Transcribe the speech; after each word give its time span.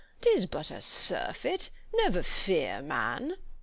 'Tis 0.21 0.47
but 0.47 0.71
a 0.71 0.81
surfeit; 0.81 1.69
never 1.93 2.23
fear, 2.23 2.81
man. 2.81 3.35